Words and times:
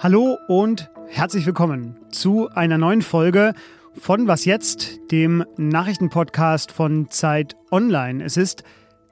Hallo 0.00 0.38
und 0.46 0.92
herzlich 1.08 1.44
willkommen 1.44 1.96
zu 2.12 2.48
einer 2.50 2.78
neuen 2.78 3.02
Folge 3.02 3.52
von 3.94 4.28
Was 4.28 4.44
jetzt, 4.44 5.00
dem 5.10 5.44
Nachrichtenpodcast 5.56 6.70
von 6.70 7.10
Zeit 7.10 7.56
Online. 7.72 8.22
Es 8.22 8.36
ist 8.36 8.62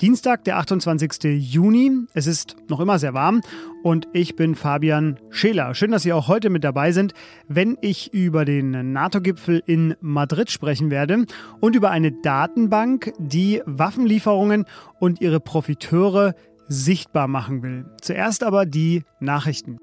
Dienstag, 0.00 0.44
der 0.44 0.58
28. 0.58 1.24
Juni. 1.24 1.90
Es 2.14 2.28
ist 2.28 2.54
noch 2.68 2.78
immer 2.78 3.00
sehr 3.00 3.14
warm 3.14 3.40
und 3.82 4.06
ich 4.12 4.36
bin 4.36 4.54
Fabian 4.54 5.18
Scheler. 5.28 5.74
Schön, 5.74 5.90
dass 5.90 6.04
Sie 6.04 6.12
auch 6.12 6.28
heute 6.28 6.50
mit 6.50 6.62
dabei 6.62 6.92
sind, 6.92 7.14
wenn 7.48 7.76
ich 7.80 8.14
über 8.14 8.44
den 8.44 8.92
NATO-Gipfel 8.92 9.64
in 9.66 9.96
Madrid 10.00 10.52
sprechen 10.52 10.92
werde 10.92 11.26
und 11.58 11.74
über 11.74 11.90
eine 11.90 12.12
Datenbank, 12.12 13.12
die 13.18 13.60
Waffenlieferungen 13.66 14.66
und 15.00 15.20
ihre 15.20 15.40
Profiteure 15.40 16.36
sichtbar 16.68 17.26
machen 17.26 17.64
will. 17.64 17.86
Zuerst 18.00 18.44
aber 18.44 18.66
die 18.66 19.02
Nachrichten. 19.18 19.78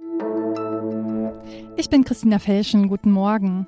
Ich 1.75 1.89
bin 1.89 2.03
Christina 2.03 2.37
Felschen, 2.37 2.87
guten 2.87 3.09
Morgen. 3.09 3.65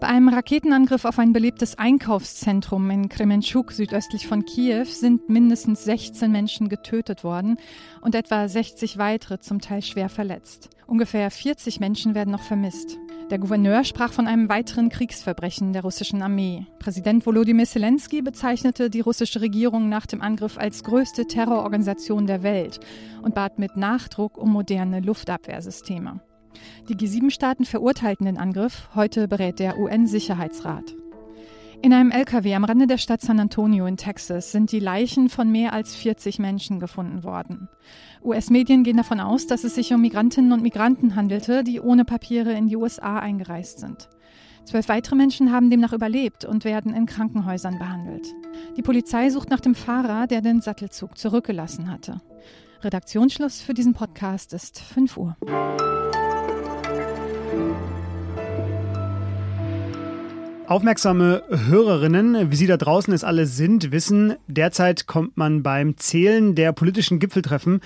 Bei 0.00 0.08
einem 0.08 0.28
Raketenangriff 0.28 1.04
auf 1.04 1.20
ein 1.20 1.32
beliebtes 1.32 1.78
Einkaufszentrum 1.78 2.90
in 2.90 3.08
Kremenchuk 3.08 3.70
südöstlich 3.70 4.26
von 4.26 4.44
Kiew 4.44 4.86
sind 4.86 5.28
mindestens 5.28 5.84
16 5.84 6.32
Menschen 6.32 6.68
getötet 6.68 7.22
worden 7.22 7.56
und 8.00 8.16
etwa 8.16 8.48
60 8.48 8.98
weitere 8.98 9.38
zum 9.38 9.60
Teil 9.60 9.82
schwer 9.82 10.08
verletzt. 10.08 10.68
Ungefähr 10.88 11.30
40 11.30 11.78
Menschen 11.78 12.16
werden 12.16 12.32
noch 12.32 12.42
vermisst. 12.42 12.98
Der 13.30 13.38
Gouverneur 13.38 13.84
sprach 13.84 14.12
von 14.12 14.26
einem 14.26 14.48
weiteren 14.48 14.88
Kriegsverbrechen 14.88 15.72
der 15.72 15.82
russischen 15.82 16.22
Armee. 16.22 16.66
Präsident 16.80 17.24
Volodymyr 17.24 17.66
Zelensky 17.66 18.20
bezeichnete 18.20 18.90
die 18.90 19.00
russische 19.00 19.40
Regierung 19.40 19.88
nach 19.88 20.06
dem 20.06 20.22
Angriff 20.22 20.58
als 20.58 20.82
größte 20.82 21.26
Terrororganisation 21.26 22.26
der 22.26 22.42
Welt 22.42 22.80
und 23.22 23.36
bat 23.36 23.60
mit 23.60 23.76
Nachdruck 23.76 24.38
um 24.38 24.50
moderne 24.50 25.00
Luftabwehrsysteme. 25.00 26.20
Die 26.88 26.96
G7-Staaten 26.96 27.64
verurteilten 27.64 28.26
den 28.26 28.38
Angriff. 28.38 28.88
Heute 28.94 29.28
berät 29.28 29.58
der 29.58 29.78
UN-Sicherheitsrat. 29.78 30.94
In 31.84 31.92
einem 31.92 32.10
LKW 32.10 32.54
am 32.54 32.64
Rande 32.64 32.86
der 32.86 32.96
Stadt 32.96 33.20
San 33.20 33.38
Antonio 33.38 33.84
in 33.84 33.98
Texas 33.98 34.52
sind 34.52 34.72
die 34.72 34.80
Leichen 34.80 35.28
von 35.28 35.52
mehr 35.52 35.74
als 35.74 35.94
40 35.94 36.38
Menschen 36.38 36.80
gefunden 36.80 37.24
worden. 37.24 37.68
US-Medien 38.24 38.84
gehen 38.84 38.96
davon 38.96 39.20
aus, 39.20 39.46
dass 39.46 39.64
es 39.64 39.74
sich 39.74 39.92
um 39.92 40.00
Migrantinnen 40.00 40.52
und 40.52 40.62
Migranten 40.62 41.14
handelte, 41.14 41.62
die 41.62 41.80
ohne 41.80 42.06
Papiere 42.06 42.54
in 42.54 42.68
die 42.68 42.76
USA 42.76 43.18
eingereist 43.18 43.80
sind. 43.80 44.08
Zwölf 44.64 44.88
weitere 44.88 45.14
Menschen 45.14 45.52
haben 45.52 45.68
demnach 45.68 45.92
überlebt 45.92 46.46
und 46.46 46.64
werden 46.64 46.94
in 46.94 47.04
Krankenhäusern 47.04 47.78
behandelt. 47.78 48.32
Die 48.78 48.82
Polizei 48.82 49.28
sucht 49.28 49.50
nach 49.50 49.60
dem 49.60 49.74
Fahrer, 49.74 50.26
der 50.26 50.40
den 50.40 50.62
Sattelzug 50.62 51.18
zurückgelassen 51.18 51.90
hatte. 51.90 52.22
Redaktionsschluss 52.80 53.60
für 53.60 53.74
diesen 53.74 53.92
Podcast 53.92 54.54
ist 54.54 54.80
5 54.80 55.16
Uhr. 55.18 55.36
Aufmerksame 60.66 61.42
Hörerinnen, 61.50 62.50
wie 62.50 62.56
Sie 62.56 62.66
da 62.66 62.78
draußen 62.78 63.12
es 63.12 63.22
alle 63.22 63.44
sind, 63.44 63.92
wissen, 63.92 64.34
derzeit 64.46 65.06
kommt 65.06 65.36
man 65.36 65.62
beim 65.62 65.98
Zählen 65.98 66.54
der 66.54 66.72
politischen 66.72 67.18
Gipfeltreffen 67.18 67.82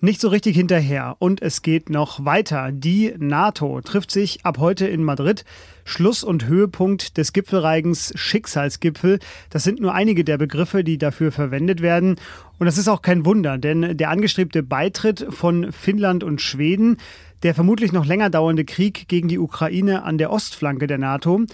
nicht 0.00 0.20
so 0.20 0.28
richtig 0.28 0.56
hinterher. 0.56 1.16
Und 1.18 1.42
es 1.42 1.60
geht 1.62 1.90
noch 1.90 2.24
weiter. 2.24 2.70
Die 2.70 3.12
NATO 3.18 3.80
trifft 3.80 4.12
sich 4.12 4.46
ab 4.46 4.58
heute 4.58 4.86
in 4.86 5.02
Madrid. 5.02 5.44
Schluss 5.84 6.22
und 6.22 6.46
Höhepunkt 6.46 7.16
des 7.16 7.32
Gipfelreigens 7.32 8.12
Schicksalsgipfel. 8.14 9.18
Das 9.50 9.64
sind 9.64 9.80
nur 9.80 9.92
einige 9.92 10.22
der 10.22 10.38
Begriffe, 10.38 10.84
die 10.84 10.98
dafür 10.98 11.32
verwendet 11.32 11.82
werden. 11.82 12.16
Und 12.60 12.66
das 12.66 12.78
ist 12.78 12.88
auch 12.88 13.02
kein 13.02 13.24
Wunder, 13.24 13.58
denn 13.58 13.96
der 13.96 14.08
angestrebte 14.08 14.62
Beitritt 14.62 15.26
von 15.30 15.72
Finnland 15.72 16.22
und 16.22 16.40
Schweden, 16.40 16.98
der 17.42 17.54
vermutlich 17.54 17.90
noch 17.92 18.06
länger 18.06 18.30
dauernde 18.30 18.64
Krieg 18.64 19.08
gegen 19.08 19.26
die 19.26 19.38
Ukraine 19.38 20.04
an 20.04 20.16
der 20.16 20.30
Ostflanke 20.30 20.86
der 20.86 20.98
NATO 20.98 21.44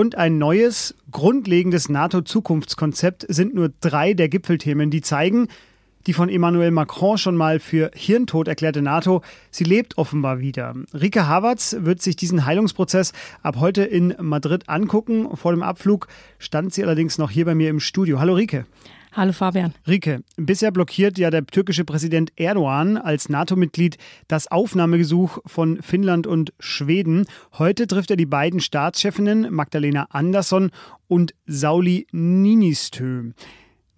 und 0.00 0.14
ein 0.14 0.38
neues, 0.38 0.94
grundlegendes 1.10 1.90
NATO-Zukunftskonzept 1.90 3.26
sind 3.28 3.54
nur 3.54 3.70
drei 3.82 4.14
der 4.14 4.30
Gipfelthemen, 4.30 4.90
die 4.90 5.02
zeigen, 5.02 5.48
die 6.06 6.14
von 6.14 6.30
Emmanuel 6.30 6.70
Macron 6.70 7.18
schon 7.18 7.36
mal 7.36 7.60
für 7.60 7.90
Hirntod 7.94 8.48
erklärte 8.48 8.80
NATO, 8.80 9.20
sie 9.50 9.64
lebt 9.64 9.98
offenbar 9.98 10.40
wieder. 10.40 10.74
Rike 10.94 11.26
Havertz 11.26 11.76
wird 11.80 12.00
sich 12.00 12.16
diesen 12.16 12.46
Heilungsprozess 12.46 13.12
ab 13.42 13.56
heute 13.60 13.82
in 13.82 14.14
Madrid 14.18 14.70
angucken. 14.70 15.36
Vor 15.36 15.52
dem 15.52 15.62
Abflug 15.62 16.08
stand 16.38 16.72
sie 16.72 16.82
allerdings 16.82 17.18
noch 17.18 17.30
hier 17.30 17.44
bei 17.44 17.54
mir 17.54 17.68
im 17.68 17.78
Studio. 17.78 18.20
Hallo 18.20 18.32
Rike. 18.32 18.64
Hallo 19.12 19.32
Fabian. 19.32 19.74
Rike, 19.88 20.22
bisher 20.36 20.70
blockiert 20.70 21.18
ja 21.18 21.30
der 21.30 21.44
türkische 21.44 21.84
Präsident 21.84 22.32
Erdogan 22.36 22.96
als 22.96 23.28
NATO-Mitglied 23.28 23.98
das 24.28 24.46
Aufnahmegesuch 24.46 25.38
von 25.46 25.82
Finnland 25.82 26.28
und 26.28 26.52
Schweden. 26.60 27.26
Heute 27.58 27.88
trifft 27.88 28.12
er 28.12 28.16
die 28.16 28.26
beiden 28.26 28.60
Staatschefinnen 28.60 29.52
Magdalena 29.52 30.06
Andersson 30.10 30.70
und 31.08 31.34
Sauli 31.46 32.06
Niinistö. 32.12 33.32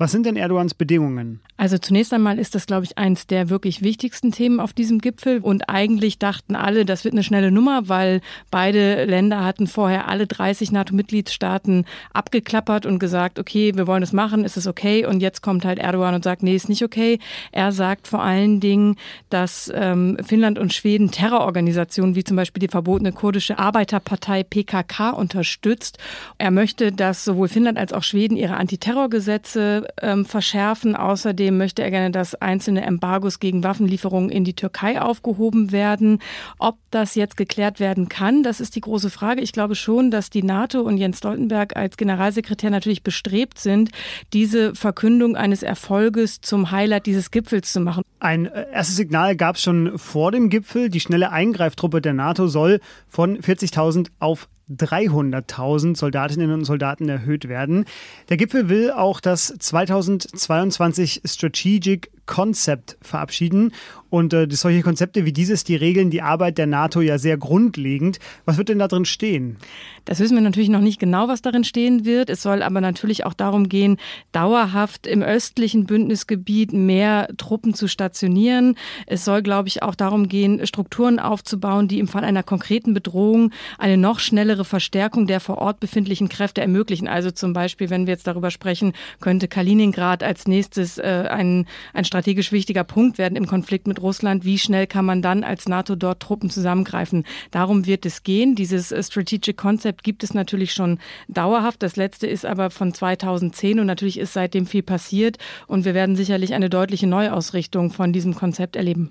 Was 0.02 0.10
sind 0.10 0.26
denn 0.26 0.34
Erdogans 0.34 0.74
Bedingungen? 0.74 1.38
Also 1.56 1.78
zunächst 1.78 2.12
einmal 2.12 2.40
ist 2.40 2.56
das, 2.56 2.66
glaube 2.66 2.82
ich, 2.82 2.98
eins 2.98 3.28
der 3.28 3.50
wirklich 3.50 3.82
wichtigsten 3.82 4.32
Themen 4.32 4.58
auf 4.58 4.72
diesem 4.72 4.98
Gipfel. 4.98 5.38
Und 5.38 5.68
eigentlich 5.68 6.18
dachten 6.18 6.56
alle, 6.56 6.84
das 6.84 7.04
wird 7.04 7.14
eine 7.14 7.22
schnelle 7.22 7.52
Nummer, 7.52 7.88
weil 7.88 8.20
beide 8.50 9.04
Länder 9.04 9.44
hatten 9.44 9.68
vorher 9.68 10.08
alle 10.08 10.26
30 10.26 10.72
NATO-Mitgliedstaaten 10.72 11.84
abgeklappert 12.12 12.84
und 12.84 12.98
gesagt, 12.98 13.38
okay, 13.38 13.76
wir 13.76 13.86
wollen 13.86 14.00
das 14.00 14.12
machen, 14.12 14.44
ist 14.44 14.56
es 14.56 14.66
okay? 14.66 15.06
Und 15.06 15.20
jetzt 15.20 15.41
kommt 15.41 15.64
halt 15.64 15.78
Erdogan 15.78 16.16
und 16.16 16.24
sagt, 16.24 16.42
nee, 16.42 16.56
ist 16.56 16.68
nicht 16.68 16.82
okay. 16.82 17.20
Er 17.52 17.70
sagt 17.70 18.08
vor 18.08 18.24
allen 18.24 18.58
Dingen, 18.58 18.96
dass 19.30 19.70
ähm, 19.72 20.16
Finnland 20.20 20.58
und 20.58 20.74
Schweden 20.74 21.12
Terrororganisationen 21.12 22.16
wie 22.16 22.24
zum 22.24 22.36
Beispiel 22.36 22.58
die 22.58 22.66
verbotene 22.66 23.12
kurdische 23.12 23.60
Arbeiterpartei 23.60 24.42
PKK 24.42 25.10
unterstützt. 25.10 25.98
Er 26.38 26.50
möchte, 26.50 26.91
dass 26.91 27.24
sowohl 27.24 27.46
Finnland 27.46 27.78
als 27.78 27.92
auch 27.92 28.02
Schweden 28.02 28.36
ihre 28.36 28.56
Antiterrorgesetze 28.56 29.86
ähm, 30.00 30.25
verschärfen. 30.25 30.97
Außerdem 30.97 31.56
möchte 31.56 31.82
er 31.82 31.91
gerne, 31.91 32.10
dass 32.10 32.34
einzelne 32.34 32.82
Embargos 32.82 33.41
gegen 33.41 33.62
Waffenlieferungen 33.64 34.30
in 34.30 34.44
die 34.44 34.54
Türkei 34.54 35.00
aufgehoben 35.00 35.72
werden. 35.72 36.20
Ob 36.58 36.78
das 36.91 37.14
jetzt 37.14 37.36
geklärt 37.36 37.80
werden 37.80 38.08
kann, 38.08 38.42
das 38.42 38.60
ist 38.60 38.76
die 38.76 38.80
große 38.80 39.10
Frage. 39.10 39.41
Ich 39.41 39.53
glaube 39.53 39.75
schon, 39.75 40.10
dass 40.10 40.30
die 40.30 40.42
NATO 40.42 40.80
und 40.80 40.97
Jens 40.97 41.19
Stoltenberg 41.19 41.76
als 41.76 41.97
Generalsekretär 41.97 42.70
natürlich 42.70 43.03
bestrebt 43.03 43.58
sind, 43.58 43.91
diese 44.32 44.75
Verkündung 44.75 45.36
eines 45.36 45.62
Erfolges 45.62 46.41
zum 46.41 46.70
Highlight 46.70 47.06
dieses 47.06 47.30
Gipfels 47.30 47.72
zu 47.72 47.80
machen. 47.80 48.03
Ein 48.20 48.47
äh, 48.47 48.66
erstes 48.72 48.97
Signal 48.97 49.36
gab 49.36 49.56
es 49.56 49.62
schon 49.62 49.98
vor 49.98 50.32
dem 50.32 50.48
Gipfel. 50.48 50.88
Die 50.88 51.00
schnelle 51.00 51.30
Eingreiftruppe 51.30 52.00
der 52.00 52.12
NATO 52.12 52.47
soll 52.47 52.80
von 53.09 53.38
40.000 53.38 54.09
auf 54.19 54.48
300.000 54.77 55.97
Soldatinnen 55.97 56.53
und 56.53 56.65
Soldaten 56.65 57.09
erhöht 57.09 57.49
werden. 57.49 57.84
Der 58.28 58.37
Gipfel 58.37 58.69
will 58.69 58.91
auch 58.91 59.21
das 59.21 59.55
2022 59.59 61.22
Strategic 61.25 62.10
Concept 62.27 62.97
verabschieden. 63.00 63.72
Und 64.12 64.34
äh, 64.34 64.47
solche 64.50 64.83
Konzepte 64.83 65.25
wie 65.25 65.33
dieses, 65.33 65.65
die 65.65 65.75
regeln 65.75 66.10
die 66.10 66.21
Arbeit 66.21 66.59
der 66.59 66.66
NATO 66.66 67.00
ja 67.00 67.16
sehr 67.16 67.38
grundlegend. 67.38 68.19
Was 68.44 68.59
wird 68.59 68.69
denn 68.69 68.78
da 68.78 68.87
drin 68.87 69.06
stehen? 69.06 69.56
Das 70.05 70.21
wissen 70.21 70.34
wir 70.34 70.43
natürlich 70.43 70.69
noch 70.69 70.81
nicht 70.81 71.00
genau, 71.00 71.28
was 71.28 71.41
darin 71.41 71.65
stehen 71.65 72.05
wird. 72.05 72.28
Es 72.28 72.43
soll 72.43 72.62
aber 72.62 72.83
natürlich 72.83 73.25
auch 73.25 73.33
darum 73.33 73.71
gehen, 73.71 73.97
dauerhaft 74.33 75.06
im 75.06 75.22
östlichen 75.22 75.87
Bündnisgebiet 75.87 76.75
mehr 76.75 77.28
Truppen 77.38 77.72
zu 77.72 77.88
stationieren. 77.88 78.77
Es 79.06 79.25
soll, 79.25 79.43
glaube 79.43 79.69
ich, 79.69 79.83
auch 79.83 79.94
darum 79.94 80.28
gehen, 80.28 80.66
Strukturen 80.66 81.19
aufzubauen, 81.19 81.89
die 81.89 81.99
im 81.99 82.09
Fall 82.09 82.25
einer 82.25 82.43
konkreten 82.43 82.93
Bedrohung 82.93 83.50
eine 83.78 83.97
noch 83.97 84.19
schnellere 84.19 84.66
Verstärkung 84.66 85.27
der 85.27 85.41
vor 85.41 85.56
Ort 85.56 85.81
befindlichen 85.81 86.28
Kräfte 86.28 86.60
ermöglichen. 86.60 87.09
Also 87.09 87.31
zum 87.31 87.54
Beispiel, 87.54 87.89
wenn 87.89 88.06
wir 88.06 88.12
jetzt 88.12 88.27
darüber 88.27 88.50
sprechen, 88.50 88.93
könnte 89.21 89.49
Kaliningrad 89.49 90.22
als 90.22 90.47
nächstes 90.47 90.99
äh, 90.99 91.28
ein, 91.31 91.66
ein 91.94 92.04
strategisch 92.12 92.52
wichtiger 92.52 92.84
Punkt 92.84 93.16
werden 93.16 93.36
im 93.36 93.47
Konflikt 93.47 93.86
mit 93.86 94.03
Russland. 94.03 94.44
Wie 94.44 94.59
schnell 94.59 94.86
kann 94.86 95.06
man 95.06 95.22
dann 95.22 95.44
als 95.44 95.66
NATO 95.66 95.97
dort 95.97 96.20
Truppen 96.20 96.50
zusammengreifen? 96.50 97.24
Darum 97.50 97.86
wird 97.86 98.04
es 98.04 98.22
gehen. 98.22 98.54
Dieses 98.54 98.92
äh, 98.92 99.03
Strategic 99.03 99.56
Concept 99.56 100.04
gibt 100.04 100.22
es 100.22 100.34
natürlich 100.34 100.74
schon 100.74 100.98
dauerhaft. 101.28 101.82
Das 101.82 101.97
letzte 101.97 102.26
ist 102.26 102.44
aber 102.44 102.68
von 102.68 102.92
2010 102.92 103.80
und 103.80 103.86
natürlich 103.86 104.18
ist 104.18 104.34
seitdem 104.34 104.66
viel 104.66 104.82
passiert 104.82 105.38
und 105.66 105.86
wir 105.86 105.94
werden 105.94 106.14
sicherlich 106.14 106.53
eine 106.53 106.68
deutliche 106.68 107.06
Neuausrichtung 107.06 107.91
von 107.91 108.12
diesem 108.12 108.34
Konzept 108.34 108.76
erleben. 108.76 109.10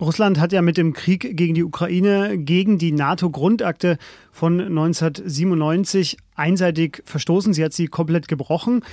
Russland 0.00 0.38
hat 0.38 0.52
ja 0.52 0.62
mit 0.62 0.76
dem 0.76 0.92
Krieg 0.92 1.36
gegen 1.36 1.54
die 1.54 1.64
Ukraine 1.64 2.38
gegen 2.38 2.78
die 2.78 2.92
NATO-Grundakte 2.92 3.98
von 4.30 4.60
1997 4.60 6.18
einseitig 6.36 7.02
verstoßen. 7.04 7.52
Sie 7.52 7.64
hat 7.64 7.72
sie 7.72 7.88
komplett 7.88 8.28
gebrochen. 8.28 8.84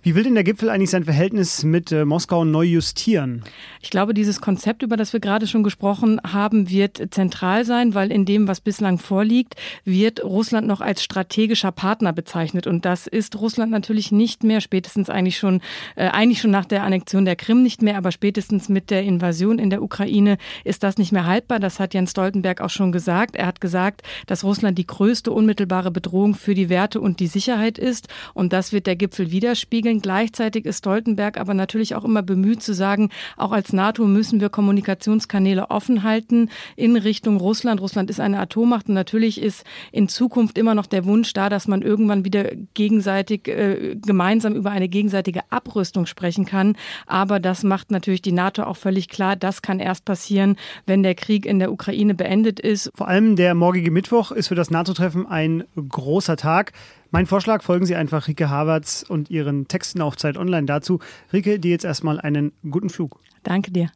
Wie 0.00 0.14
will 0.14 0.22
denn 0.22 0.34
der 0.34 0.44
Gipfel 0.44 0.70
eigentlich 0.70 0.90
sein 0.90 1.04
Verhältnis 1.04 1.64
mit 1.64 1.90
äh, 1.90 2.04
Moskau 2.04 2.44
neu 2.44 2.62
justieren? 2.62 3.42
Ich 3.82 3.90
glaube, 3.90 4.14
dieses 4.14 4.40
Konzept, 4.40 4.84
über 4.84 4.96
das 4.96 5.12
wir 5.12 5.18
gerade 5.18 5.48
schon 5.48 5.64
gesprochen 5.64 6.20
haben, 6.24 6.70
wird 6.70 7.12
zentral 7.12 7.64
sein, 7.64 7.94
weil 7.94 8.12
in 8.12 8.24
dem, 8.24 8.46
was 8.46 8.60
bislang 8.60 8.98
vorliegt, 8.98 9.56
wird 9.84 10.22
Russland 10.22 10.68
noch 10.68 10.80
als 10.80 11.02
strategischer 11.02 11.72
Partner 11.72 12.12
bezeichnet. 12.12 12.68
Und 12.68 12.84
das 12.84 13.08
ist 13.08 13.40
Russland 13.40 13.72
natürlich 13.72 14.12
nicht 14.12 14.44
mehr, 14.44 14.60
spätestens 14.60 15.10
eigentlich 15.10 15.36
schon, 15.36 15.60
äh, 15.96 16.06
eigentlich 16.06 16.40
schon 16.40 16.52
nach 16.52 16.64
der 16.64 16.84
Annexion 16.84 17.24
der 17.24 17.36
Krim 17.36 17.64
nicht 17.64 17.82
mehr, 17.82 17.96
aber 17.96 18.12
spätestens 18.12 18.68
mit 18.68 18.90
der 18.90 19.02
Invasion 19.02 19.58
in 19.58 19.68
der 19.68 19.82
Ukraine 19.82 20.38
ist 20.62 20.84
das 20.84 20.96
nicht 20.96 21.10
mehr 21.10 21.26
haltbar. 21.26 21.58
Das 21.58 21.80
hat 21.80 21.92
Jens 21.92 22.12
Stoltenberg 22.12 22.60
auch 22.60 22.70
schon 22.70 22.92
gesagt. 22.92 23.34
Er 23.34 23.46
hat 23.46 23.60
gesagt, 23.60 24.02
dass 24.28 24.44
Russland 24.44 24.78
die 24.78 24.86
größte 24.86 25.32
unmittelbare 25.32 25.90
Bedrohung 25.90 26.36
für 26.36 26.54
die 26.54 26.68
Werte 26.68 27.00
und 27.00 27.18
die 27.18 27.26
Sicherheit 27.26 27.78
ist. 27.78 28.06
Und 28.32 28.52
das 28.52 28.72
wird 28.72 28.86
der 28.86 28.94
Gipfel 28.94 29.32
widerspiegeln 29.32 29.87
spiegeln. 29.88 30.00
Gleichzeitig 30.02 30.64
ist 30.66 30.78
Stoltenberg 30.78 31.38
aber 31.38 31.54
natürlich 31.54 31.94
auch 31.94 32.04
immer 32.04 32.22
bemüht 32.22 32.62
zu 32.62 32.74
sagen, 32.74 33.10
auch 33.36 33.52
als 33.52 33.72
NATO 33.72 34.04
müssen 34.06 34.40
wir 34.40 34.48
Kommunikationskanäle 34.48 35.70
offen 35.70 36.02
halten 36.02 36.50
in 36.76 36.96
Richtung 36.96 37.38
Russland. 37.38 37.80
Russland 37.80 38.10
ist 38.10 38.20
eine 38.20 38.38
Atommacht 38.38 38.88
und 38.88 38.94
natürlich 38.94 39.40
ist 39.40 39.64
in 39.92 40.08
Zukunft 40.08 40.58
immer 40.58 40.74
noch 40.74 40.86
der 40.86 41.04
Wunsch 41.04 41.32
da, 41.32 41.48
dass 41.48 41.68
man 41.68 41.82
irgendwann 41.82 42.24
wieder 42.24 42.50
gegenseitig 42.74 43.48
äh, 43.48 43.96
gemeinsam 43.96 44.54
über 44.54 44.70
eine 44.70 44.88
gegenseitige 44.88 45.40
Abrüstung 45.50 46.06
sprechen 46.06 46.44
kann. 46.44 46.76
Aber 47.06 47.40
das 47.40 47.62
macht 47.62 47.90
natürlich 47.90 48.22
die 48.22 48.32
NATO 48.32 48.64
auch 48.64 48.76
völlig 48.76 49.08
klar. 49.08 49.36
Das 49.36 49.62
kann 49.62 49.80
erst 49.80 50.04
passieren, 50.04 50.56
wenn 50.86 51.02
der 51.02 51.14
Krieg 51.14 51.46
in 51.46 51.58
der 51.58 51.72
Ukraine 51.72 52.14
beendet 52.14 52.60
ist. 52.60 52.90
Vor 52.94 53.08
allem 53.08 53.36
der 53.36 53.54
morgige 53.54 53.90
Mittwoch 53.90 54.32
ist 54.32 54.48
für 54.48 54.54
das 54.54 54.70
NATO-Treffen 54.70 55.26
ein 55.26 55.64
großer 55.76 56.36
Tag. 56.36 56.72
Mein 57.10 57.24
Vorschlag, 57.24 57.62
folgen 57.62 57.86
Sie 57.86 57.96
einfach 57.96 58.28
Rike 58.28 58.50
Havertz 58.50 59.02
und 59.08 59.30
ihren 59.30 59.66
Texten 59.66 60.02
auf 60.02 60.16
Zeit 60.18 60.36
Online 60.36 60.66
dazu. 60.66 60.98
Rike, 61.32 61.58
dir 61.58 61.70
jetzt 61.70 61.86
erstmal 61.86 62.20
einen 62.20 62.52
guten 62.70 62.90
Flug. 62.90 63.18
Danke 63.42 63.70
dir. 63.70 63.90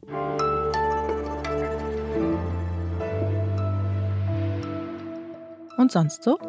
Und 5.77 5.91
sonst 5.91 6.23
so? 6.23 6.39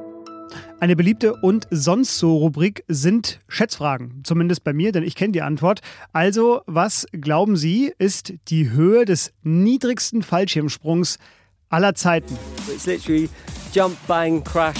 Eine 0.80 0.96
beliebte 0.96 1.34
und 1.34 1.66
sonst 1.70 2.16
so 2.18 2.38
Rubrik 2.38 2.84
sind 2.88 3.40
Schätzfragen. 3.46 4.22
Zumindest 4.24 4.64
bei 4.64 4.72
mir, 4.72 4.92
denn 4.92 5.02
ich 5.02 5.16
kenne 5.16 5.32
die 5.32 5.42
Antwort. 5.42 5.80
Also, 6.14 6.62
was 6.64 7.06
glauben 7.12 7.56
Sie, 7.56 7.92
ist 7.98 8.32
die 8.48 8.70
Höhe 8.70 9.04
des 9.04 9.34
niedrigsten 9.42 10.22
Fallschirmsprungs 10.22 11.18
aller 11.68 11.94
Zeiten? 11.94 12.38
It's 12.72 12.86
literally 12.86 13.28
jump, 13.74 13.96
bang, 14.06 14.42
crash. 14.42 14.78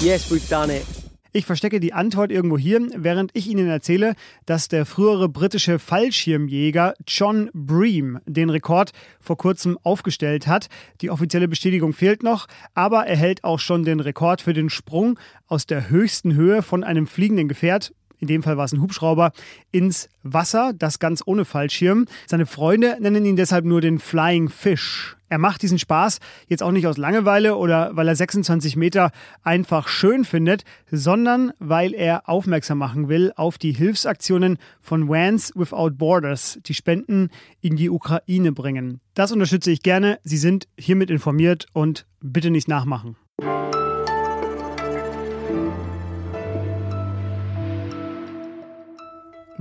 Yes, 0.00 0.30
we've 0.30 0.48
done 0.48 0.72
it. 0.72 0.99
Ich 1.32 1.46
verstecke 1.46 1.78
die 1.78 1.92
Antwort 1.92 2.32
irgendwo 2.32 2.58
hier, 2.58 2.80
während 2.96 3.30
ich 3.34 3.46
Ihnen 3.48 3.68
erzähle, 3.68 4.14
dass 4.46 4.66
der 4.66 4.84
frühere 4.84 5.28
britische 5.28 5.78
Fallschirmjäger 5.78 6.94
John 7.06 7.50
Bream 7.54 8.18
den 8.26 8.50
Rekord 8.50 8.90
vor 9.20 9.36
kurzem 9.36 9.78
aufgestellt 9.84 10.48
hat. 10.48 10.68
Die 11.02 11.10
offizielle 11.10 11.46
Bestätigung 11.46 11.92
fehlt 11.92 12.24
noch, 12.24 12.48
aber 12.74 13.06
er 13.06 13.16
hält 13.16 13.44
auch 13.44 13.60
schon 13.60 13.84
den 13.84 14.00
Rekord 14.00 14.40
für 14.40 14.54
den 14.54 14.70
Sprung 14.70 15.20
aus 15.46 15.66
der 15.66 15.88
höchsten 15.88 16.34
Höhe 16.34 16.62
von 16.62 16.82
einem 16.82 17.06
fliegenden 17.06 17.46
Gefährt 17.46 17.92
in 18.20 18.28
dem 18.28 18.42
Fall 18.42 18.58
war 18.58 18.66
es 18.66 18.72
ein 18.72 18.82
Hubschrauber, 18.82 19.32
ins 19.72 20.10
Wasser, 20.22 20.72
das 20.74 20.98
ganz 20.98 21.22
ohne 21.24 21.46
Fallschirm. 21.46 22.04
Seine 22.26 22.44
Freunde 22.44 22.98
nennen 23.00 23.24
ihn 23.24 23.36
deshalb 23.36 23.64
nur 23.64 23.80
den 23.80 23.98
Flying 23.98 24.50
Fish. 24.50 25.16
Er 25.30 25.38
macht 25.38 25.62
diesen 25.62 25.78
Spaß 25.78 26.18
jetzt 26.48 26.62
auch 26.62 26.72
nicht 26.72 26.88
aus 26.88 26.98
Langeweile 26.98 27.56
oder 27.56 27.92
weil 27.94 28.08
er 28.08 28.16
26 28.16 28.76
Meter 28.76 29.12
einfach 29.42 29.86
schön 29.86 30.24
findet, 30.24 30.64
sondern 30.90 31.52
weil 31.60 31.94
er 31.94 32.28
aufmerksam 32.28 32.78
machen 32.78 33.08
will 33.08 33.32
auf 33.36 33.56
die 33.56 33.72
Hilfsaktionen 33.72 34.58
von 34.80 35.08
Vans 35.08 35.52
Without 35.54 35.92
Borders, 35.92 36.58
die 36.66 36.74
Spenden 36.74 37.30
in 37.60 37.76
die 37.76 37.90
Ukraine 37.90 38.50
bringen. 38.50 39.00
Das 39.14 39.30
unterstütze 39.30 39.70
ich 39.70 39.82
gerne. 39.82 40.18
Sie 40.24 40.36
sind 40.36 40.66
hiermit 40.76 41.10
informiert 41.10 41.66
und 41.72 42.06
bitte 42.20 42.50
nicht 42.50 42.66
nachmachen. 42.66 43.16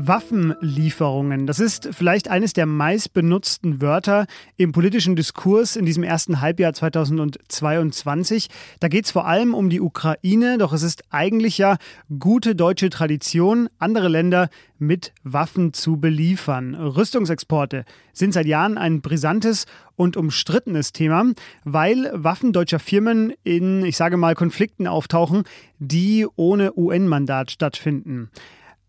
Waffenlieferungen. 0.07 1.45
Das 1.45 1.59
ist 1.59 1.89
vielleicht 1.91 2.29
eines 2.29 2.53
der 2.53 2.65
meistbenutzten 2.65 3.81
Wörter 3.81 4.27
im 4.55 4.71
politischen 4.71 5.15
Diskurs 5.15 5.75
in 5.75 5.85
diesem 5.85 6.03
ersten 6.03 6.39
Halbjahr 6.39 6.73
2022. 6.73 8.49
Da 8.79 8.87
geht 8.87 9.05
es 9.05 9.11
vor 9.11 9.27
allem 9.27 9.53
um 9.53 9.69
die 9.69 9.81
Ukraine, 9.81 10.57
doch 10.57 10.71
es 10.71 10.83
ist 10.83 11.03
eigentlich 11.09 11.57
ja 11.57 11.77
gute 12.17 12.55
deutsche 12.55 12.89
Tradition, 12.89 13.69
andere 13.77 14.07
Länder 14.07 14.49
mit 14.77 15.13
Waffen 15.23 15.73
zu 15.73 15.97
beliefern. 15.97 16.75
Rüstungsexporte 16.75 17.83
sind 18.13 18.33
seit 18.33 18.45
Jahren 18.45 18.77
ein 18.77 19.01
brisantes 19.01 19.65
und 19.97 20.15
umstrittenes 20.15 20.93
Thema, 20.93 21.25
weil 21.65 22.09
Waffen 22.13 22.53
deutscher 22.53 22.79
Firmen 22.79 23.33
in, 23.43 23.83
ich 23.83 23.97
sage 23.97 24.15
mal, 24.15 24.33
Konflikten 24.33 24.87
auftauchen, 24.87 25.43
die 25.79 26.25
ohne 26.37 26.77
UN-Mandat 26.77 27.51
stattfinden. 27.51 28.29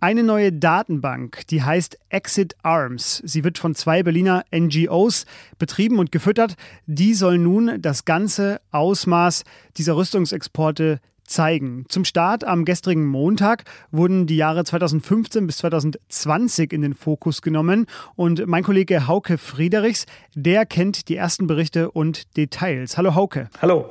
Eine 0.02 0.23
neue 0.23 0.50
Datenbank, 0.50 1.47
die 1.49 1.62
heißt 1.62 1.99
Exit 2.08 2.56
Arms. 2.62 3.20
Sie 3.23 3.44
wird 3.44 3.58
von 3.58 3.75
zwei 3.75 4.02
Berliner 4.02 4.44
NGOs 4.50 5.26
betrieben 5.58 5.99
und 5.99 6.11
gefüttert. 6.11 6.55
Die 6.87 7.12
soll 7.12 7.37
nun 7.37 7.82
das 7.82 8.06
ganze 8.06 8.62
Ausmaß 8.70 9.44
dieser 9.76 9.97
Rüstungsexporte 9.97 11.00
zeigen. 11.25 11.85
Zum 11.91 12.06
Start 12.06 12.44
am 12.44 12.64
gestrigen 12.64 13.05
Montag 13.05 13.64
wurden 13.91 14.26
die 14.26 14.37
Jahre 14.37 14.64
2015 14.64 15.47
bis 15.47 15.58
2020 15.58 16.73
in 16.73 16.81
den 16.81 16.94
Fokus 16.94 17.43
genommen 17.43 17.85
und 18.17 18.46
mein 18.46 18.64
Kollege 18.64 19.06
Hauke 19.06 19.37
Friedrichs, 19.37 20.06
der 20.35 20.64
kennt 20.64 21.11
die 21.11 21.17
ersten 21.17 21.46
Berichte 21.46 21.91
und 21.91 22.38
Details. 22.38 22.96
Hallo 22.96 23.14
Hauke. 23.14 23.50
Hallo. 23.61 23.91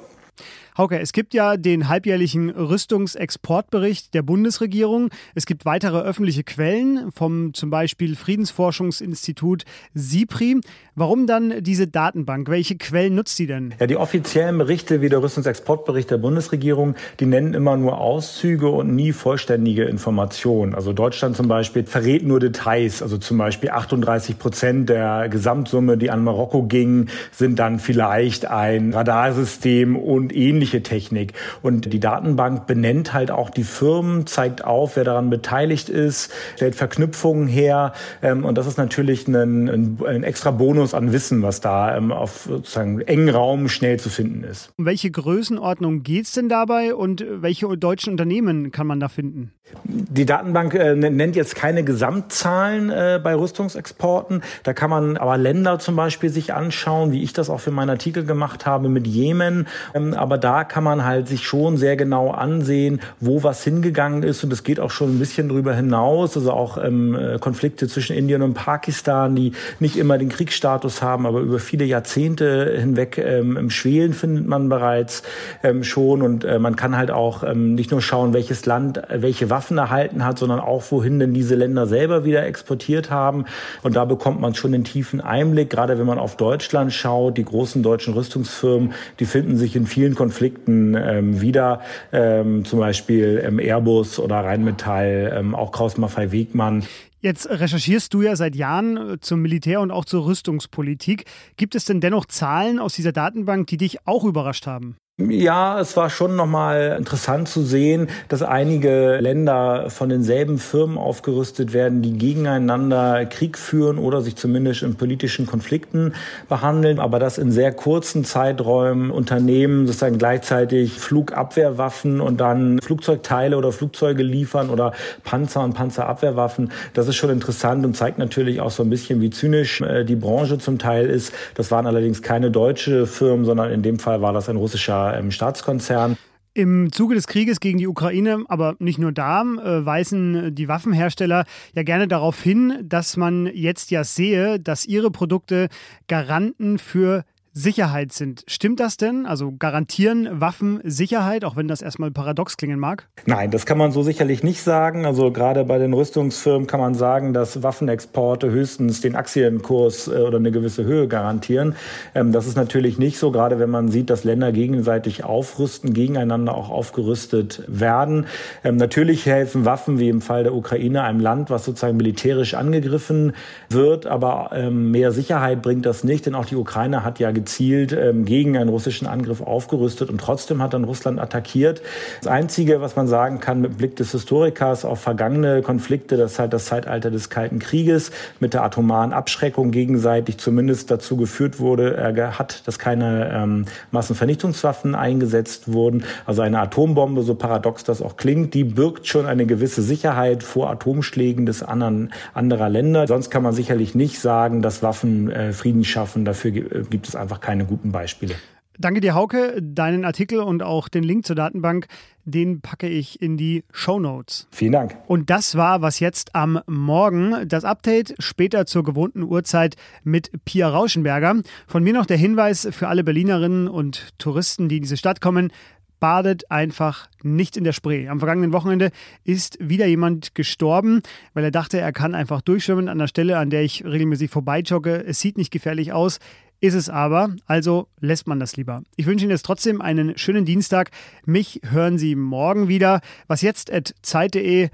Hauke, 0.80 0.98
es 0.98 1.12
gibt 1.12 1.34
ja 1.34 1.58
den 1.58 1.90
halbjährlichen 1.90 2.50
Rüstungsexportbericht 2.52 4.14
der 4.14 4.22
Bundesregierung. 4.22 5.10
Es 5.36 5.46
gibt 5.46 5.66
weitere 5.66 6.00
öffentliche 6.00 6.46
Quellen 6.46 7.12
vom 7.12 7.54
zum 7.54 7.70
Beispiel 7.70 8.16
Friedensforschungsinstitut 8.16 9.66
SIPRI. 9.94 10.62
Warum 10.96 11.28
dann 11.28 11.62
diese 11.64 11.88
Datenbank? 11.88 12.50
Welche 12.50 12.78
Quellen 12.78 13.16
nutzt 13.16 13.36
sie 13.36 13.46
denn? 13.46 13.74
Ja, 13.78 13.88
die 13.88 13.98
offiziellen 13.98 14.58
Berichte 14.58 15.02
wie 15.02 15.10
der 15.10 15.22
Rüstungsexportbericht 15.22 16.12
der 16.12 16.18
Bundesregierung, 16.18 16.96
die 17.20 17.26
nennen 17.26 17.54
immer 17.54 17.76
nur 17.76 18.00
Auszüge 18.00 18.70
und 18.70 18.96
nie 18.96 19.12
vollständige 19.12 19.84
Informationen. 19.84 20.76
Also 20.76 20.94
Deutschland 20.94 21.36
zum 21.36 21.50
Beispiel 21.50 21.84
verrät 21.84 22.26
nur 22.26 22.40
Details. 22.40 23.02
Also 23.02 23.18
zum 23.18 23.38
Beispiel 23.38 23.72
38 23.72 24.40
Prozent 24.40 24.88
der 24.88 25.28
Gesamtsumme, 25.28 25.98
die 25.98 26.10
an 26.10 26.24
Marokko 26.24 26.64
ging, 26.64 27.10
sind 27.34 27.60
dann 27.60 27.80
vielleicht 27.80 28.46
ein 28.46 28.94
Radarsystem 28.94 29.98
und 29.98 30.34
ähnliche 30.34 30.69
ähnliche 30.70 30.84
Technik. 30.84 31.34
Und 31.62 31.92
die 31.92 32.00
Datenbank 32.00 32.68
benennt 32.68 33.14
halt 33.14 33.32
auch 33.32 33.50
die 33.50 33.64
Firmen, 33.64 34.28
zeigt 34.28 34.64
auf, 34.64 34.96
wer 34.96 35.04
daran 35.04 35.30
beteiligt 35.30 35.90
ist, 35.90 36.32
stellt 36.56 36.76
Verknüpfungen 36.76 37.48
her. 37.48 37.94
Ähm, 38.22 38.46
und 38.46 38.58
das 38.58 38.68
ist 38.68 38.78
natürlich 38.78 39.28
ein, 39.28 40.00
ein 40.06 40.24
extra 40.24 40.52
Bonus 40.52 40.94
an 40.94 41.12
Wissen, 41.12 41.42
was 41.42 41.62
da 41.62 41.96
ähm, 41.96 42.12
auf 42.12 42.48
sozusagen 42.48 43.02
engen 43.02 43.30
Raum 43.30 43.70
schnell 43.70 44.00
zu 44.00 44.10
finden 44.10 44.44
ist. 44.44 44.72
Um 44.78 44.86
welche 44.86 45.12
Größenordnung 45.12 46.04
geht 46.04 46.26
es 46.26 46.34
denn 46.34 46.50
dabei 46.50 46.94
und 46.94 47.26
welche 47.30 47.68
deutschen 47.78 48.12
Unternehmen 48.12 48.72
kann 48.72 48.88
man 48.88 49.00
da 49.00 49.08
finden? 49.08 49.52
Die 49.84 50.26
Datenbank 50.26 50.74
äh, 50.76 50.96
nennt 50.96 51.36
jetzt 51.36 51.56
keine 51.56 51.84
Gesamtzahlen 51.84 52.90
äh, 52.90 53.20
bei 53.24 53.36
Rüstungsexporten. 53.36 54.44
Da 54.64 54.74
kann 54.74 54.90
man 54.90 55.18
aber 55.18 55.38
Länder 55.38 55.80
zum 55.80 55.96
Beispiel 55.96 56.30
sich 56.30 56.54
anschauen, 56.54 57.12
wie 57.12 57.24
ich 57.24 57.34
das 57.34 57.50
auch 57.50 57.60
für 57.60 57.72
meinen 57.72 57.90
Artikel 57.90 58.26
gemacht 58.26 58.66
habe 58.66 58.90
mit 58.90 59.08
Jemen. 59.08 59.68
Ähm, 59.94 60.14
aber 60.14 60.38
da 60.38 60.64
kann 60.64 60.84
man 60.84 61.06
halt 61.06 61.28
sich 61.28 61.44
schon 61.44 61.78
sehr 61.78 61.96
genau 61.96 62.32
ansehen, 62.32 63.02
wo 63.20 63.44
was 63.44 63.64
hingegangen 63.64 64.24
ist. 64.24 64.44
Und 64.44 64.54
es 64.54 64.64
geht 64.64 64.80
auch 64.80 64.92
schon 64.92 65.16
ein 65.16 65.20
bisschen 65.20 65.50
drüber 65.50 65.74
hinaus. 65.74 66.36
Also 66.36 66.52
auch 66.52 66.78
ähm, 66.84 67.16
äh, 67.16 67.40
Konflikte 67.40 67.88
zwischen 67.88 68.16
Indien 68.16 68.42
und 68.42 68.54
Pakistan, 68.54 69.36
die 69.36 69.54
nicht 69.80 69.98
immer 69.98 70.18
den 70.18 70.30
Kriegsstatus 70.30 71.02
haben, 71.02 71.26
aber 71.26 71.40
über 71.40 71.60
viele 71.60 71.86
Jahrzehnte 71.86 72.76
hinweg 72.78 73.18
ähm, 73.18 73.58
im 73.58 73.70
Schwelen 73.70 74.14
findet 74.14 74.48
man 74.48 74.70
bereits 74.70 75.24
ähm, 75.64 75.84
schon. 75.84 76.22
Und 76.22 76.44
äh, 76.44 76.60
man 76.60 76.76
kann 76.76 76.98
halt 76.98 77.12
auch 77.12 77.44
ähm, 77.44 77.76
nicht 77.76 77.92
nur 77.92 78.02
schauen, 78.02 78.34
welches 78.34 78.66
Land 78.66 79.10
äh, 79.10 79.22
welche 79.22 79.50
Waffen 79.60 79.78
erhalten 79.78 80.24
hat, 80.24 80.40
sondern 80.40 80.62
auch, 80.62 80.90
wohin 80.90 81.20
denn 81.20 81.34
diese 81.34 81.56
Länder 81.56 81.86
selber 81.86 82.24
wieder 82.24 82.46
exportiert 82.46 83.12
haben. 83.12 83.44
Und 83.84 83.98
da 83.98 84.06
bekommt 84.06 84.40
man 84.40 84.56
schon 84.56 84.74
einen 84.74 84.86
tiefen 84.86 85.20
Einblick, 85.20 85.70
gerade 85.70 86.00
wenn 86.00 86.06
man 86.06 86.18
auf 86.18 86.38
Deutschland 86.38 86.94
schaut. 86.94 87.38
Die 87.38 87.44
großen 87.44 87.84
deutschen 87.84 88.14
Rüstungsfirmen, 88.14 88.94
die 89.20 89.26
finden 89.26 89.58
sich 89.58 89.76
in 89.76 89.86
vielen 89.86 90.16
Konflikten 90.16 90.96
ähm, 90.96 91.42
wieder, 91.42 91.82
ähm, 92.14 92.64
zum 92.64 92.80
Beispiel 92.80 93.44
ähm, 93.46 93.60
Airbus 93.60 94.18
oder 94.18 94.38
Rheinmetall, 94.38 95.36
ähm, 95.38 95.56
auch 95.56 95.74
Kraus 95.74 95.98
Maffei 95.98 96.32
Wegmann. 96.32 96.86
Jetzt 97.20 97.50
recherchierst 97.50 98.14
du 98.14 98.22
ja 98.22 98.38
seit 98.38 98.56
Jahren 98.56 98.96
äh, 98.96 99.20
zum 99.20 99.42
Militär 99.42 99.82
und 99.82 99.92
auch 99.92 100.06
zur 100.06 100.26
Rüstungspolitik. 100.26 101.26
Gibt 101.58 101.76
es 101.76 101.84
denn 101.84 102.00
dennoch 102.00 102.28
Zahlen 102.28 102.80
aus 102.80 102.94
dieser 102.94 103.12
Datenbank, 103.12 103.68
die 103.68 103.76
dich 103.76 104.08
auch 104.08 104.24
überrascht 104.24 104.68
haben? 104.68 104.96
Ja, 105.28 105.82
es 105.82 105.98
war 105.98 106.10
schon 106.10 106.38
nochmal 106.38 106.96
interessant 106.98 107.50
zu 107.50 107.62
sehen, 107.62 108.08
dass 108.30 108.42
einige 108.42 109.18
Länder 109.18 109.90
von 109.90 110.08
denselben 110.08 110.60
Firmen 110.60 110.98
aufgerüstet 110.98 111.74
werden, 111.74 112.02
die 112.02 112.14
gegeneinander 112.18 113.26
Krieg 113.26 113.58
führen 113.58 113.98
oder 113.98 114.22
sich 114.22 114.38
zumindest 114.38 114.82
in 114.82 114.96
politischen 114.96 115.46
Konflikten 115.46 116.14
behandeln, 116.48 117.00
aber 117.00 117.20
dass 117.20 117.38
in 117.38 117.52
sehr 117.52 117.74
kurzen 117.74 118.24
Zeiträumen 118.24 119.12
Unternehmen 119.12 119.88
sozusagen 119.88 120.18
gleichzeitig 120.20 120.94
Flugabwehrwaffen 120.94 122.22
und 122.22 122.40
dann 122.40 122.80
Flugzeugteile 122.80 123.58
oder 123.58 123.74
Flugzeuge 123.74 124.24
liefern 124.24 124.70
oder 124.70 124.94
Panzer 125.26 125.66
und 125.66 125.74
Panzerabwehrwaffen. 125.74 126.72
Das 126.94 127.10
ist 127.10 127.18
schon 127.18 127.30
interessant 127.30 127.86
und 127.86 127.98
zeigt 127.98 128.20
natürlich 128.20 128.62
auch 128.62 128.72
so 128.72 128.84
ein 128.84 128.90
bisschen, 128.90 129.20
wie 129.20 129.32
zynisch 129.32 129.82
äh, 129.82 130.06
die 130.06 130.16
Branche 130.16 130.60
zum 130.60 130.80
Teil 130.80 131.08
ist. 131.08 131.34
Das 131.56 131.72
waren 131.72 131.88
allerdings 131.88 132.22
keine 132.22 132.52
deutsche 132.52 133.06
Firmen, 133.06 133.44
sondern 133.44 133.70
in 133.70 133.82
dem 133.82 134.00
Fall 134.00 134.22
war 134.22 134.32
das 134.32 134.48
ein 134.48 134.56
russischer 134.56 135.09
ähm, 135.14 135.32
Staatskonzern. 135.32 136.18
Im 136.54 136.92
Zuge 136.92 137.16
des 137.16 137.28
Krieges 137.28 137.60
gegen 137.60 137.78
die 137.78 137.88
Ukraine, 137.88 138.44
aber 138.50 138.76
nicht 138.80 139.00
nur 139.00 139.12
da, 139.12 139.42
äh, 139.42 139.86
weisen 139.86 140.54
die 140.56 140.68
Waffenhersteller 140.68 141.46
ja 141.74 141.84
gerne 141.84 142.08
darauf 142.08 142.42
hin, 142.42 142.80
dass 142.84 143.18
man 143.18 143.46
jetzt 143.54 143.92
ja 143.92 144.04
sehe, 144.04 144.60
dass 144.60 144.86
ihre 144.86 145.12
Produkte 145.12 145.70
Garanten 146.08 146.80
für 146.80 147.24
Sicherheit 147.54 148.14
sind. 148.14 148.44
Stimmt 148.48 148.80
das 148.80 148.98
denn? 148.98 149.26
Also 149.26 149.54
garantieren 149.58 150.40
Waffen 150.40 150.80
Sicherheit, 150.84 151.44
auch 151.44 151.56
wenn 151.56 151.68
das 151.68 151.82
erstmal 151.82 152.12
paradox 152.12 152.58
klingen 152.58 152.80
mag? 152.80 153.08
Nein, 153.26 153.52
das 153.52 153.66
kann 153.66 153.78
man 153.78 153.92
so 153.92 154.04
sicherlich 154.04 154.44
nicht 154.44 154.62
sagen. 154.62 155.06
Also 155.06 155.32
gerade 155.32 155.66
bei 155.66 155.78
den 155.78 155.94
Rüstungsfirmen 155.94 156.68
kann 156.68 156.80
man 156.80 156.94
sagen, 156.94 157.34
dass 157.34 157.64
Waffenexporte 157.64 158.52
höchstens 158.52 159.02
den 159.02 159.16
Aktienkurs 159.16 160.08
äh, 160.08 160.12
oder 160.12 160.38
eine 160.38 160.52
gewisse 160.52 160.84
Höhe 160.84 161.08
garantieren. 161.08 161.76
Ähm, 162.14 162.32
das 162.32 162.48
ist 162.48 162.56
natürlich 162.56 163.00
nicht 163.00 163.18
so, 163.18 163.32
gerade 163.32 163.60
wenn 163.60 163.70
man 163.70 163.90
sieht, 163.90 164.10
dass 164.10 164.24
Länder 164.24 164.52
gegenseitig 164.52 165.24
aufrüsten, 165.24 165.94
gegeneinander 165.94 166.56
auch 166.56 166.70
aufgerüstet 166.70 167.64
werden. 167.68 168.28
Ähm, 168.64 168.78
natürlich 168.78 169.26
helfen 169.26 169.66
Waffen, 169.66 170.00
wie 170.00 170.10
im 170.10 170.22
Fall 170.22 170.44
der 170.44 170.54
Ukraine, 170.54 171.04
einem 171.04 171.20
Land, 171.20 171.50
was 171.50 171.66
sozusagen 171.66 171.98
militärisch 171.98 172.54
angegriffen 172.54 173.34
wird, 173.70 174.06
aber 174.06 174.52
ähm, 174.54 174.92
mehr 174.92 175.12
Sicherheit 175.12 175.62
bringt 175.62 175.86
das 175.86 176.04
nicht, 176.04 176.26
denn 176.26 176.36
auch 176.36 176.46
die 176.46 176.56
Ukraine 176.56 177.04
hat 177.04 177.20
ja 177.20 177.32
gezielt 177.40 177.94
ähm, 177.94 178.26
gegen 178.26 178.58
einen 178.58 178.70
russischen 178.70 179.08
Angriff 179.08 179.42
aufgerüstet 179.42 180.10
und 180.10 180.20
trotzdem 180.20 180.62
hat 180.62 180.74
dann 180.74 180.84
Russland 180.84 181.20
attackiert. 181.20 181.82
Das 182.22 182.28
Einzige, 182.28 182.82
was 182.82 182.96
man 182.96 183.08
sagen 183.08 183.40
kann 183.40 183.62
mit 183.62 183.78
Blick 183.78 183.96
des 183.96 184.12
Historikers 184.12 184.84
auf 184.84 185.00
vergangene 185.00 185.62
Konflikte, 185.62 186.18
das 186.18 186.34
ist 186.34 186.40
halt 186.40 186.52
das 186.52 186.66
Zeitalter 186.66 187.12
des 187.12 187.30
Kalten 187.30 187.60
Krieges 187.60 188.12
mit 188.40 188.54
der 188.54 188.64
atomaren 188.64 189.14
Abschreckung 189.14 189.72
gegenseitig 189.72 190.38
zumindest 190.38 190.92
dazu 190.92 191.16
geführt 191.16 191.60
wurde, 191.60 191.96
er 191.96 192.40
hat, 192.40 192.68
dass 192.68 192.78
keine 192.78 193.32
ähm, 193.34 193.66
Massenvernichtungswaffen 193.92 194.96
eingesetzt 194.96 195.72
wurden. 195.72 196.04
Also 196.26 196.42
eine 196.42 196.60
Atombombe, 196.60 197.22
so 197.24 197.36
paradox 197.36 197.84
das 197.84 198.02
auch 198.02 198.18
klingt, 198.18 198.54
die 198.54 198.66
birgt 198.66 199.08
schon 199.08 199.26
eine 199.26 199.46
gewisse 199.46 199.82
Sicherheit 199.82 200.44
vor 200.44 200.70
Atomschlägen 200.70 201.46
des 201.46 201.64
anderen, 201.64 202.12
anderer 202.34 202.70
Länder. 202.70 203.08
Sonst 203.08 203.30
kann 203.30 203.44
man 203.44 203.54
sicherlich 203.54 203.96
nicht 203.96 204.20
sagen, 204.20 204.62
dass 204.62 204.84
Waffen 204.84 205.32
äh, 205.32 205.54
Frieden 205.54 205.86
schaffen. 205.86 206.26
Dafür 206.26 206.52
gibt 206.52 207.08
es 207.08 207.16
einfach 207.16 207.29
einfach 207.30 207.42
keine 207.42 207.66
guten 207.66 207.92
Beispiele. 207.92 208.36
Danke 208.80 209.02
dir, 209.02 209.14
Hauke. 209.14 209.62
Deinen 209.62 210.06
Artikel 210.06 210.40
und 210.40 210.64
auch 210.64 210.88
den 210.88 211.04
Link 211.04 211.26
zur 211.26 211.36
Datenbank, 211.36 211.88
den 212.24 212.62
packe 212.62 212.88
ich 212.88 213.22
in 213.22 213.36
die 213.36 213.66
Show 213.74 214.00
Notes. 214.00 214.48
Vielen 214.52 214.72
Dank. 214.72 214.98
Und 215.06 215.30
das 215.30 215.56
war 215.56 215.82
was 215.82 216.00
jetzt 216.00 216.34
am 216.34 216.62
Morgen. 216.66 217.48
Das 217.48 217.66
Update 217.66 218.16
später 218.20 218.66
zur 218.66 218.86
gewohnten 218.86 219.24
Uhrzeit 219.24 219.76
mit 220.04 220.32
Pia 220.46 220.70
Rauschenberger. 220.70 221.42
Von 221.68 221.84
mir 221.84 221.92
noch 221.92 222.06
der 222.06 222.16
Hinweis 222.16 222.70
für 222.72 222.88
alle 222.88 223.04
Berlinerinnen 223.04 223.68
und 223.68 224.18
Touristen, 224.18 224.70
die 224.70 224.78
in 224.78 224.84
diese 224.84 224.98
Stadt 224.98 225.20
kommen 225.20 225.52
badet 226.00 226.50
einfach 226.50 227.10
nicht 227.24 227.58
in 227.58 227.64
der 227.64 227.74
Spree. 227.74 228.08
Am 228.08 228.20
vergangenen 228.20 228.54
Wochenende 228.54 228.92
ist 229.24 229.58
wieder 229.60 229.86
jemand 229.86 230.34
gestorben, 230.34 231.02
weil 231.34 231.44
er 231.44 231.52
dachte, 231.52 231.80
er 231.80 231.92
kann 231.92 232.16
einfach 232.16 232.42
durchschwimmen 232.42 232.88
an 232.88 232.98
der 232.98 233.08
Stelle, 233.08 233.38
an 233.38 233.50
der 233.50 233.64
ich 233.64 233.84
regelmäßig 233.84 234.32
vorbeijogge. 234.32 235.04
Es 235.06 235.20
sieht 235.20 235.38
nicht 235.38 235.52
gefährlich 235.52 235.92
aus. 235.92 236.20
Ist 236.62 236.74
es 236.74 236.90
aber, 236.90 237.34
also 237.46 237.88
lässt 238.02 238.28
man 238.28 238.42
das 238.42 238.58
lieber. 238.58 238.84
Ich 238.98 239.06
wünsche 239.06 239.24
Ihnen 239.24 239.32
jetzt 239.32 239.46
trotzdem 239.46 239.82
einen 239.82 240.18
schönen 240.18 240.44
Dienstag. 240.44 240.92
Mich 241.26 241.62
hören 241.64 241.98
Sie 241.98 242.16
morgen 242.16 242.68
wieder. 242.68 243.00
Was 243.28 243.42
jetzt 243.42 243.72
at 243.72 243.96
Zeit.de, 244.02 244.70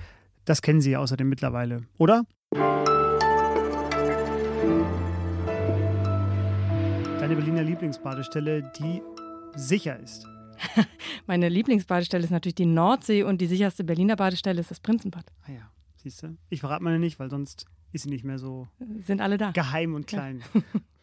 das 0.45 0.63
kennen 0.63 0.81
Sie 0.81 0.91
ja 0.91 0.99
außerdem 0.99 1.29
mittlerweile, 1.29 1.83
oder? 1.99 2.23
Deine 7.19 7.35
Berliner 7.35 7.61
Lieblingsbadestelle, 7.61 8.71
die 8.79 9.03
sicher 9.55 9.99
ist. 9.99 10.25
Meine 11.27 11.49
Lieblingsbadestelle 11.49 12.23
ist 12.23 12.31
natürlich 12.31 12.55
die 12.55 12.65
Nordsee 12.65 13.21
und 13.21 13.41
die 13.41 13.47
sicherste 13.47 13.83
Berliner 13.83 14.15
Badestelle 14.15 14.59
ist 14.59 14.71
das 14.71 14.79
Prinzenbad. 14.79 15.25
Ah 15.45 15.51
ja, 15.51 15.71
siehst 15.97 16.23
du? 16.23 16.35
Ich 16.49 16.61
verrate 16.61 16.83
meine 16.83 16.97
nicht, 16.97 17.19
weil 17.19 17.29
sonst 17.29 17.67
ist 17.91 18.03
sie 18.03 18.09
nicht 18.09 18.23
mehr 18.23 18.39
so 18.39 18.67
sind 19.05 19.21
alle 19.21 19.37
da. 19.37 19.51
geheim 19.51 19.93
und 19.93 20.07
klein. 20.07 20.41
Ja. 20.55 20.61